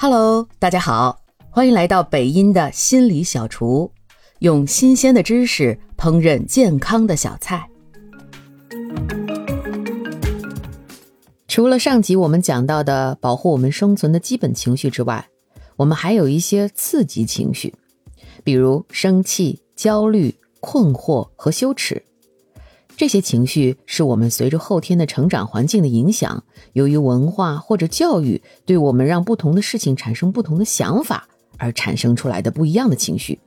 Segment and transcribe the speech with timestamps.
[0.00, 3.90] Hello，大家好，欢迎来到北音的心理小厨，
[4.38, 7.68] 用新鲜的知识烹饪健康的小菜。
[11.48, 15.26] 除了上集我们讲到的保护我们生存的基本情绪之外，
[15.74, 17.74] 我们还有一些刺激情绪，
[18.44, 22.04] 比如生气、焦虑、困惑和羞耻。
[22.98, 26.42] 这些情绪是我们随着后天的成长环境的影响，
[26.72, 31.28] 由于文化或者教育对我们让不同的事情产生不同的想法
[31.58, 33.38] 而产生出来的不一样的情绪。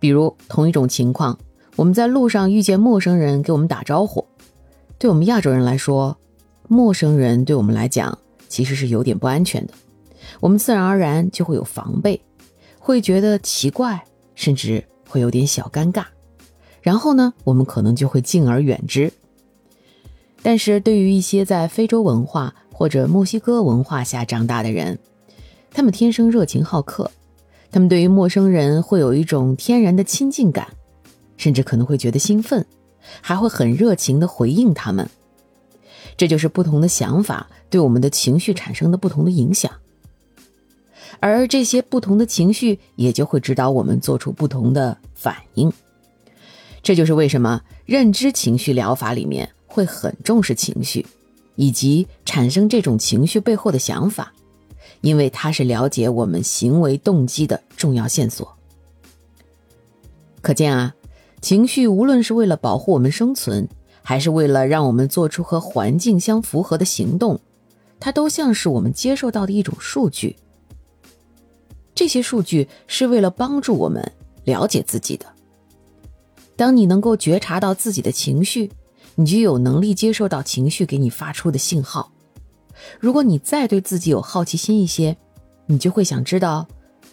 [0.00, 1.38] 比如，同一种情况，
[1.76, 4.26] 我们在路上遇见陌生人给我们打招呼，
[4.98, 6.18] 对我们亚洲人来说，
[6.66, 9.74] 陌生人对我们来讲其实是有点不安全的，
[10.40, 12.20] 我们自然而然就会有防备，
[12.80, 16.04] 会觉得奇怪，甚至会有点小尴尬。
[16.82, 19.12] 然后呢，我们可能就会敬而远之。
[20.42, 24.98] 但是对于一些在非洲文化或者墨西哥文化下长大的人，
[25.70, 27.10] 他们天生热情好客，
[27.70, 30.68] 他们对于陌生人会有一种天然的亲近感，
[31.36, 32.64] 甚至可能会觉得兴奋，
[33.20, 35.08] 还会很热情地回应他们。
[36.16, 39.70] 这就是不同的想法对我们的情绪产生的不同的影响，
[41.20, 45.70] 而这些不同的情绪也就会指导我们做出不同的反应。
[46.82, 51.04] 这就是为什么认知情绪疗法里面会很重视情绪，
[51.56, 54.32] 以及产生这种情绪背后的想法，
[55.02, 58.56] 因为它是了解我们行为动机的重要线索。
[60.40, 60.94] 可见啊，
[61.42, 63.68] 情绪无论是为了保护我们生存，
[64.02, 67.38] 还是为了让我们做出和环境相符合的行动，
[68.00, 70.34] 它都像是我们接受到的一种数据。
[71.94, 74.02] 这些数据是为了帮助我们
[74.44, 75.26] 了解自己的。
[76.60, 78.70] 当你能够觉察到自己的情绪，
[79.14, 82.12] 你就有能力接受到情绪给你发出的信号。
[82.98, 85.16] 如果你再对自己有好奇心一些，
[85.64, 86.68] 你就会想知道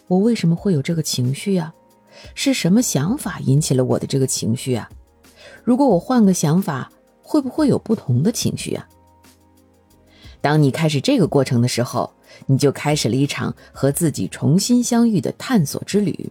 [0.06, 1.72] 我为什么会有这个情绪呀？
[2.34, 4.86] 是什么想法引起了我的这个情绪啊？
[5.64, 6.92] 如果我换个想法，
[7.22, 8.86] 会不会有不同的情绪啊？
[10.42, 12.12] 当你开始这个过程的时候，
[12.44, 16.30] 你就开始了一场和自己重新相遇的探索之旅。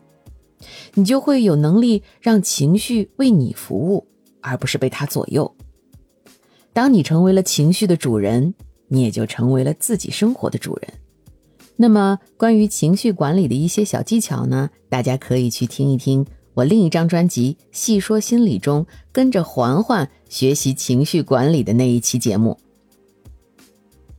[0.95, 4.07] 你就会有能力让情绪为你服务，
[4.41, 5.55] 而不是被它左右。
[6.73, 8.53] 当你成为了情绪的主人，
[8.87, 10.93] 你也就成为了自己生活的主人。
[11.75, 14.69] 那么，关于情绪管理的一些小技巧呢？
[14.89, 16.25] 大家可以去听一听
[16.55, 22.57] 我另一张专辑《细说心理》中，跟着环环学习情绪管理的那一期节目。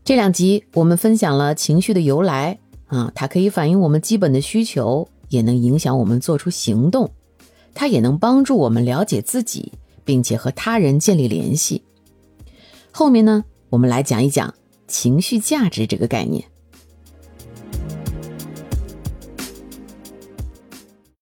[0.04, 5.08] 这两集我们分享了情绪的由来啊，它可以反映我们基本的需求。
[5.28, 7.10] 也能影响我们做出行动，
[7.74, 9.72] 它也能帮助我们了解自己，
[10.04, 11.82] 并且和他人建立联系。
[12.90, 14.54] 后面呢，我们来讲一讲
[14.86, 16.44] 情绪价值这个概念。